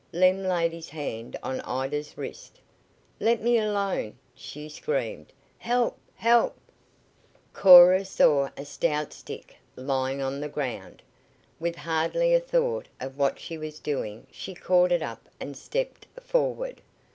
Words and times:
Lem 0.13 0.41
laid 0.43 0.73
his 0.73 0.89
hand 0.89 1.37
on 1.43 1.61
Ida's 1.61 2.17
wrist. 2.17 2.59
"Let 3.19 3.39
me 3.39 3.59
alone!" 3.59 4.17
she 4.33 4.67
screamed. 4.67 5.31
"Help! 5.59 5.95
help!" 6.15 6.55
Cora 7.53 8.03
saw 8.03 8.49
a 8.57 8.65
stout 8.65 9.13
stick 9.13 9.57
lying 9.75 10.19
on 10.19 10.41
the 10.41 10.49
ground. 10.49 11.03
With 11.59 11.75
hardly 11.75 12.33
a 12.33 12.39
thought 12.39 12.87
of 12.99 13.19
what 13.19 13.37
she 13.39 13.59
was 13.59 13.79
doing 13.79 14.25
she 14.31 14.55
caught 14.55 14.91
it 14.91 15.03
up 15.03 15.29
and 15.39 15.55
stepped 15.55 16.07
forward. 16.19 16.81